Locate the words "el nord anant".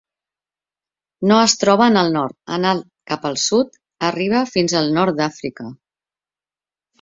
2.01-2.81